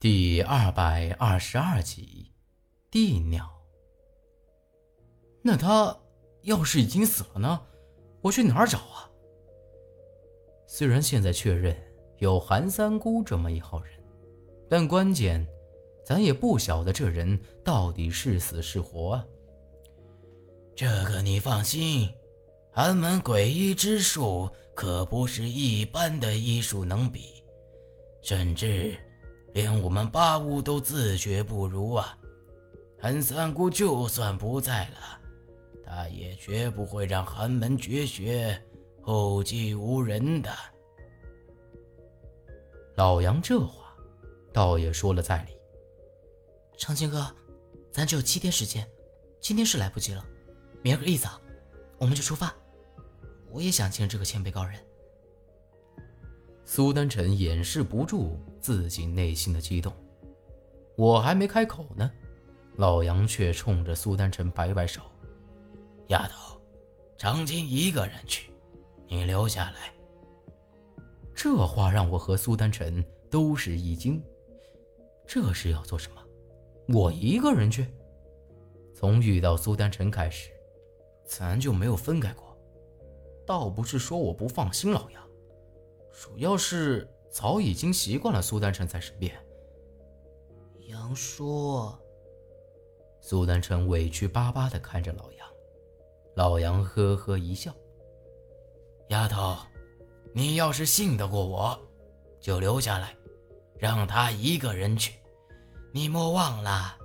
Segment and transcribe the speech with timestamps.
[0.00, 2.30] 第二百二十二集，
[2.88, 3.50] 地鸟。
[5.42, 5.98] 那他
[6.42, 7.60] 要是已经死了呢？
[8.20, 9.10] 我去哪儿找啊？
[10.68, 11.76] 虽然现在确认
[12.18, 13.92] 有韩三姑这么一号人，
[14.70, 15.44] 但关键，
[16.06, 19.26] 咱也不晓得这人到底是死是活啊。
[20.76, 22.08] 这个你放心，
[22.70, 27.42] 寒门诡异之术可不是一般的医术能比，
[28.22, 28.96] 甚至
[29.58, 32.16] 连我们八屋都自觉不如啊！
[32.96, 35.20] 韩三姑就算不在了，
[35.84, 38.56] 他也绝不会让寒门绝学
[39.02, 40.48] 后继无人的。
[42.94, 43.92] 老杨这话，
[44.52, 45.50] 倒也说了在理。
[46.76, 47.26] 长青哥，
[47.90, 48.88] 咱只有七天时间，
[49.40, 50.24] 今天是来不及了。
[50.82, 51.40] 明儿个一早，
[51.98, 52.54] 我们就出发。
[53.50, 54.78] 我也想见这个前辈高人。
[56.70, 59.90] 苏丹臣掩饰不住自己内心的激动，
[60.98, 62.10] 我还没开口呢，
[62.76, 65.00] 老杨却冲着苏丹臣摆摆手
[66.08, 66.60] ：“丫头，
[67.16, 68.52] 长青一个人去，
[69.06, 69.90] 你留下来。”
[71.34, 74.22] 这话让我和苏丹臣都是一惊。
[75.26, 76.22] 这是要做什么？
[76.88, 77.86] 我一个人去？
[78.94, 80.50] 从遇到苏丹臣开始。
[81.24, 82.54] 咱就没有分开过，
[83.46, 85.27] 倒不是说我不放心老杨，
[86.20, 89.32] 主要是早已经习惯了苏丹臣在身边。
[90.88, 91.88] 杨叔，
[93.20, 95.48] 苏丹臣委屈巴巴地看着老杨，
[96.34, 97.72] 老杨呵呵一笑
[99.10, 99.56] ：“丫头，
[100.32, 101.80] 你要是信得过我，
[102.40, 103.16] 就留下来，
[103.78, 105.14] 让他一个人去。
[105.92, 106.98] 你莫忘了，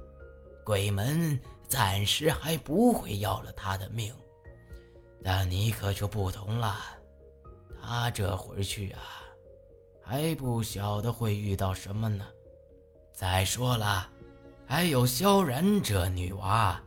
[0.65, 4.13] 鬼门。”暂时还不会要了他的命，
[5.23, 6.75] 但你可就不同了。
[7.85, 9.01] 他这回去啊，
[10.01, 12.25] 还不晓得会遇到什么呢。
[13.11, 14.09] 再说了，
[14.65, 16.81] 还有萧然这女娃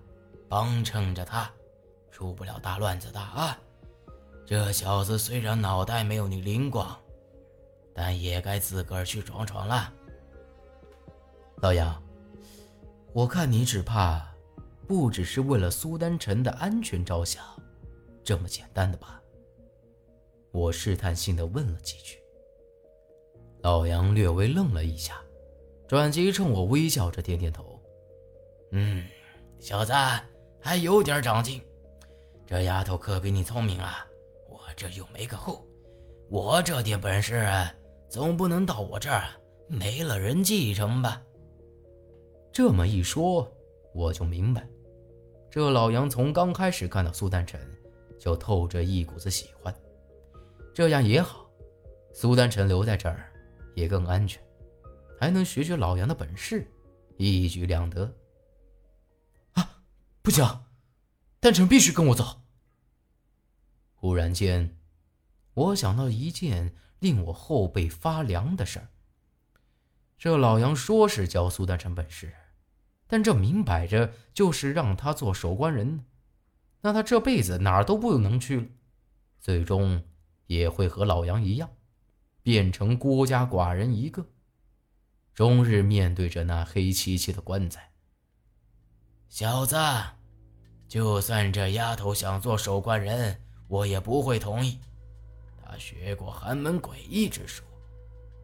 [0.49, 1.51] 帮衬着他，
[2.11, 3.59] 出不了大乱子的啊。
[4.47, 6.99] 这小子虽然脑袋没有你灵光，
[7.95, 9.93] 但也该自个儿去闯闯了。
[11.57, 12.03] 老杨，
[13.13, 14.27] 我看你只怕……
[14.89, 17.45] 不只是为了苏丹臣的安全着想，
[18.25, 19.21] 这么简单的吧？
[20.57, 22.19] 我试探性的问了几句。
[23.61, 25.21] 老杨略微愣了一下，
[25.87, 27.79] 转机冲我微笑着点点头
[28.73, 29.05] ：“嗯，
[29.59, 29.93] 小子
[30.59, 31.61] 还有点长进。
[32.47, 34.07] 这丫头可比你聪明啊！
[34.49, 35.63] 我这又没个后，
[36.31, 37.47] 我这点本事
[38.09, 39.25] 总不能到我这儿
[39.69, 41.21] 没了人继承吧？”
[42.51, 43.47] 这么一说，
[43.93, 44.67] 我就明白。
[45.51, 47.61] 这老杨从刚开始看到苏丹臣，
[48.19, 49.75] 就透着一股子喜欢。
[50.77, 51.49] 这样也好，
[52.13, 53.33] 苏丹臣留在这儿
[53.75, 54.43] 也更安全，
[55.19, 56.71] 还能学学老杨的本事，
[57.17, 58.15] 一举两得。
[59.53, 59.81] 啊，
[60.21, 60.45] 不行，
[61.41, 62.43] 丹臣必须跟我走。
[63.95, 64.77] 忽然间，
[65.55, 68.89] 我想到一件令我后背发凉的事儿。
[70.19, 72.35] 这老杨说是教苏丹臣本事。
[73.07, 76.05] 但这明摆着就是让他做守关人，
[76.83, 78.67] 那他这辈子哪儿都不能去了，
[79.41, 80.05] 最终
[80.47, 81.69] 也会和老杨一样，
[82.43, 84.25] 变成孤家寡人一个，
[85.35, 87.93] 终日面对着那黑漆漆的棺材。
[89.29, 89.77] 小子，
[90.89, 94.79] 就算这丫头想做守关人，我也不会同意。
[95.63, 97.65] 她学过寒门诡异之术，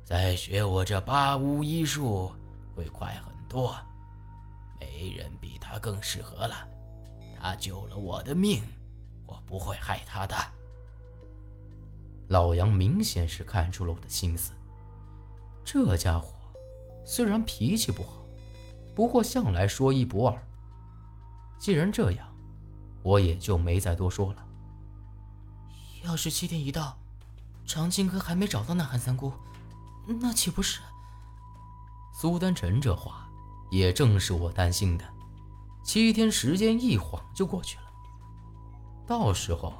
[0.04, 2.32] 再学我这八巫医术
[2.74, 3.76] 会快很多。
[4.80, 6.68] 没人比她更适合了，
[7.40, 8.60] 她救了我的命，
[9.24, 10.34] 我不会害她的。
[12.32, 14.52] 老杨明显是看出了我的心思，
[15.62, 16.32] 这家伙
[17.04, 18.24] 虽然脾气不好，
[18.94, 20.42] 不过向来说一不二。
[21.58, 22.26] 既然这样，
[23.02, 24.42] 我也就没再多说了。
[26.04, 26.96] 要是七天一到，
[27.66, 29.30] 长青哥还没找到那韩三姑，
[30.06, 30.80] 那岂不是？
[32.18, 33.28] 苏丹臣这话。
[33.70, 35.04] 也正是我担心的，
[35.82, 37.84] 七天时间一晃就过去了。
[39.06, 39.72] 到时候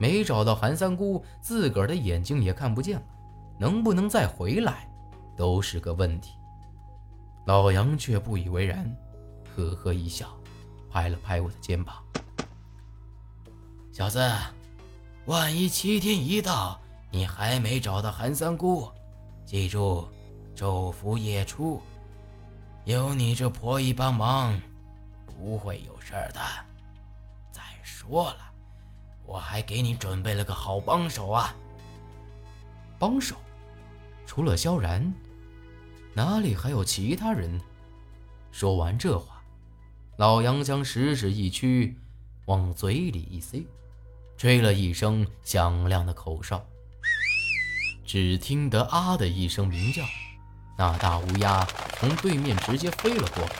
[0.00, 3.04] 没找到韩三姑，自个儿的眼睛也看不见了，
[3.58, 4.88] 能不能再回来，
[5.36, 6.32] 都是个问题。
[7.44, 8.90] 老杨却不以为然，
[9.54, 10.34] 呵呵一笑，
[10.90, 12.02] 拍了拍我的肩膀
[13.92, 14.26] ：“小子，
[15.26, 16.80] 万一七天一到，
[17.10, 18.88] 你还没找到韩三姑，
[19.44, 20.08] 记住，
[20.56, 21.78] 昼伏夜出。”
[22.86, 24.58] 有你这婆姨帮忙，
[25.26, 26.40] 不会有事儿的。
[27.52, 28.49] 再说了，
[29.30, 31.54] 我还给你准备了个好帮手啊！
[32.98, 33.36] 帮手？
[34.26, 35.14] 除了萧然，
[36.12, 37.60] 哪里还有其他人？
[38.50, 39.40] 说完这话，
[40.16, 41.96] 老杨将食指一屈，
[42.46, 43.64] 往嘴里一塞，
[44.36, 46.66] 吹了一声响亮的口哨。
[48.04, 50.02] 只听得“啊”的一声鸣叫，
[50.76, 51.64] 那大乌鸦
[52.00, 53.52] 从对面直接飞了过来，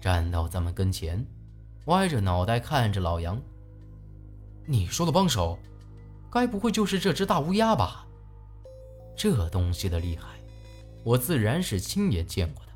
[0.00, 1.26] 站到咱们跟前，
[1.86, 3.42] 歪着脑袋看着老杨。
[4.66, 5.58] 你说的帮手，
[6.30, 8.06] 该不会就是这只大乌鸦吧？
[9.16, 10.24] 这东西的厉害，
[11.04, 12.72] 我自然是亲眼见过的。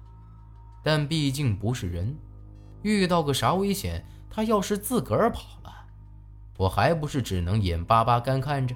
[0.83, 2.17] 但毕竟不是人，
[2.83, 5.73] 遇到个啥危险，他要是自个儿跑了，
[6.59, 8.75] 我还不是只能眼巴巴干看着？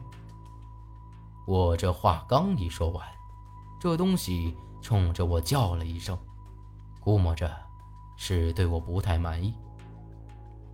[1.46, 3.06] 我这话刚一说完，
[3.80, 6.18] 这东西冲着我叫了一声，
[7.00, 7.50] 估摸着
[8.16, 9.54] 是对我不太满意。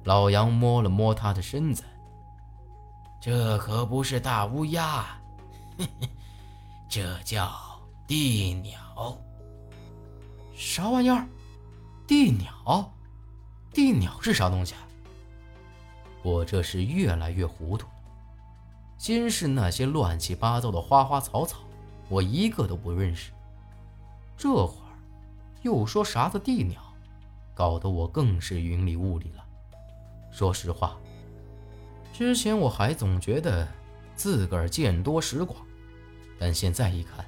[0.04, 1.82] 老杨摸了摸他的身子，
[3.26, 5.04] 这可不是大乌鸦，
[6.88, 7.50] 这叫
[8.06, 9.18] 地鸟。
[10.54, 11.26] 啥玩意儿？
[12.06, 12.88] 地鸟？
[13.74, 14.76] 地鸟是啥东西？
[16.22, 17.92] 我这是越来越糊涂了。
[18.96, 21.58] 先是那些乱七八糟的花花草草，
[22.08, 23.32] 我一个都不认识。
[24.36, 24.94] 这会儿
[25.62, 26.80] 又说啥子地鸟，
[27.56, 29.44] 搞得我更是云里雾里了。
[30.30, 30.96] 说实话，
[32.18, 33.68] 之前我还总觉得
[34.14, 35.54] 自个儿见多识广，
[36.38, 37.22] 但现在一看，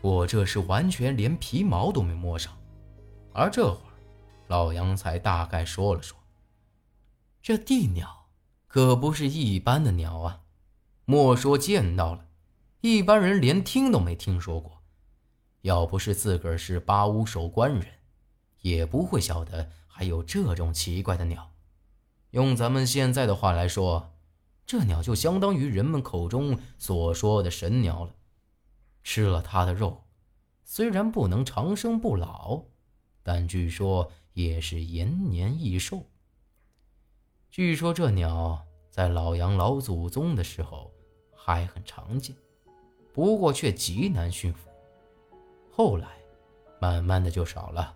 [0.00, 2.56] 我这是完全连皮毛都没摸上。
[3.32, 3.92] 而这会儿，
[4.46, 6.16] 老杨才大概说了说，
[7.42, 8.28] 这地鸟
[8.68, 10.42] 可不是一般的鸟啊。
[11.04, 12.26] 莫说见到了，
[12.80, 14.84] 一般人连听都没听说过。
[15.62, 17.84] 要不是自个儿是八屋守关人，
[18.60, 21.50] 也不会晓得还有这种奇怪的鸟。
[22.34, 24.12] 用咱们现在的话来说，
[24.66, 28.12] 这鸟就相当于人们口中所说的神鸟了。
[29.04, 30.02] 吃了它的肉，
[30.64, 32.64] 虽然不能长生不老，
[33.22, 36.06] 但据说也是延年益寿。
[37.52, 40.92] 据说这鸟在老杨老祖宗的时候。
[41.46, 42.34] 还很常见，
[43.12, 44.70] 不过却极难驯服。
[45.70, 46.08] 后来，
[46.80, 47.94] 慢慢的就少了，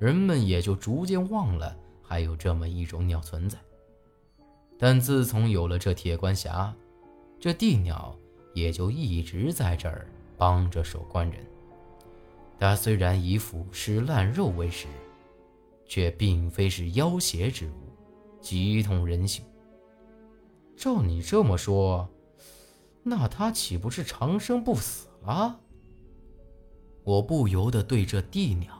[0.00, 1.76] 人们也就逐渐忘了
[2.10, 3.56] 还有这么一种鸟存在。
[4.76, 6.74] 但自从有了这铁关峡，
[7.38, 8.18] 这地鸟
[8.52, 11.38] 也就一直在这儿帮着守关人。
[12.58, 14.88] 它虽然以腐尸烂肉为食，
[15.86, 17.92] 却并非是妖邪之物，
[18.40, 19.44] 极通人性。
[20.76, 22.08] 照你这么说，
[23.04, 25.60] 那他岂不是长生不死了？
[27.04, 28.76] 我不由得对这地鸟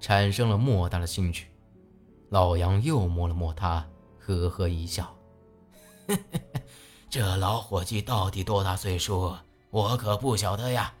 [0.00, 1.49] 产生了莫大的兴趣。
[2.30, 3.84] 老杨又摸了摸他，
[4.20, 5.12] 呵呵一笑
[7.10, 9.36] ：“这老伙计到底多大岁数，
[9.70, 10.94] 我可不晓得呀。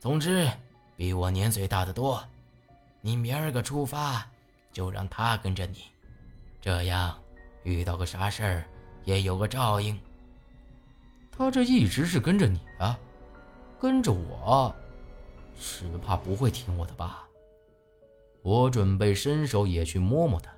[0.00, 0.50] 总之，
[0.96, 2.20] 比我年岁大得多。
[3.00, 4.28] 你明儿个出发，
[4.72, 5.84] 就让他跟着你，
[6.60, 7.16] 这样
[7.62, 8.64] 遇到个啥事儿
[9.04, 9.96] 也有个照应。”
[11.30, 12.98] 他这一直是跟着你啊，
[13.78, 14.74] 跟着我，
[15.56, 17.27] 只怕不会听我的吧？
[18.42, 20.52] 我准备伸手也去摸摸他，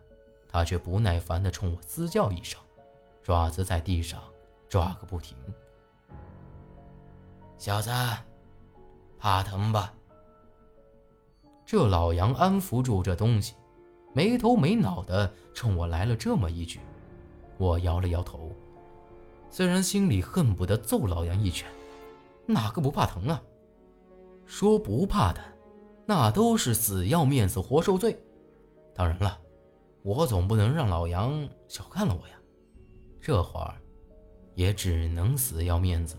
[0.49, 2.61] 他却不耐烦地冲我嘶叫一声，
[3.23, 4.23] 爪子在地上
[4.69, 5.37] 抓个不停。
[7.59, 7.91] 小子，
[9.19, 9.93] 怕疼吧？
[11.67, 13.55] 这老杨安抚住这东西，
[14.13, 16.81] 没头没脑地冲我来了这么一句，
[17.59, 18.51] 我摇了摇头。
[19.51, 21.69] 虽然心里恨不得揍老杨一拳，
[22.47, 23.43] 哪个不怕疼啊？
[24.47, 25.41] 说不怕的，
[26.11, 28.19] 那都是死要面子活受罪。
[28.93, 29.39] 当然了，
[30.03, 32.35] 我总不能让老杨小看了我呀。
[33.21, 33.81] 这会儿，
[34.57, 36.17] 也只能死要面子，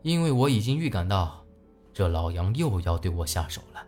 [0.00, 1.44] 因为我已经预感到，
[1.92, 3.86] 这老杨又要对我下手了。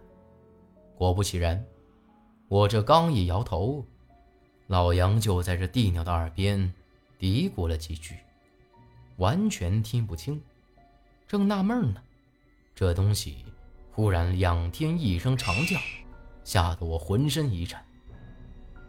[0.95, 1.65] 果不其然，
[2.49, 3.83] 我这刚一摇头，
[4.67, 6.71] 老杨就在这地鸟的耳边。
[7.19, 8.15] 嘀咕了几句，
[9.17, 10.39] 完全听不清。
[11.27, 12.03] 正纳闷呢，
[12.75, 13.43] 这东西
[13.97, 15.79] 忽然两天一声长叫，
[16.45, 17.83] 吓得我浑身一颤。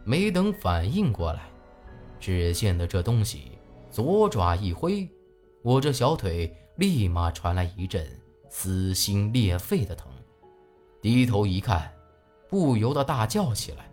[0.04, 1.48] 没等反应过来，
[2.20, 3.52] 只见得这东西
[3.90, 5.08] 左爪一挥，
[5.62, 8.06] 我这小腿立马传来一阵
[8.50, 10.12] 撕心裂肺的疼。
[11.00, 11.90] 低头一看，
[12.50, 13.90] 不由得大叫起来。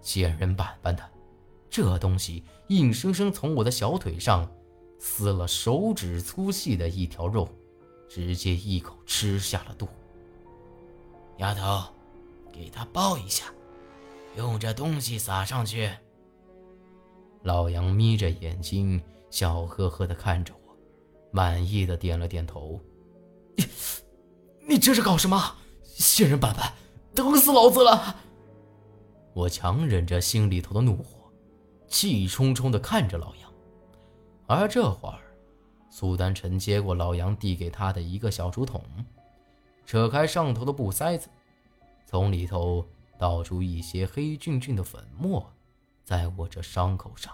[0.00, 1.02] 仙人板板的。
[1.68, 4.48] 这东西硬生生从我的小腿上
[5.00, 7.48] 撕了手指粗细的一条肉，
[8.08, 9.88] 直接一口吃下了肚。
[11.38, 11.84] 丫头，
[12.52, 13.44] 给他包一下，
[14.36, 15.90] 用这东西撒上去。
[17.42, 19.00] 老杨眯着眼睛，
[19.30, 20.76] 笑呵呵地看着我，
[21.30, 22.80] 满意的点了点头。
[23.56, 23.64] 你，
[24.66, 25.56] 你这是搞什么？
[25.82, 26.72] 仙人板板，
[27.14, 28.16] 疼死老子了！
[29.32, 31.30] 我强忍着心里头的怒火，
[31.86, 33.52] 气冲冲地看着老杨。
[34.46, 35.20] 而这会儿，
[35.90, 38.82] 苏丹臣接过老杨递给他的一个小竹筒，
[39.86, 41.28] 扯开上头的布塞子，
[42.04, 42.84] 从里头
[43.16, 45.52] 倒出一些黑俊俊的粉末，
[46.04, 47.32] 在我这伤口上。